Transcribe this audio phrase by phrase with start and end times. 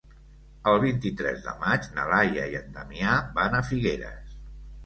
[0.71, 4.35] El vint-i-tres de maig na Laia i en Damià van a Figueres.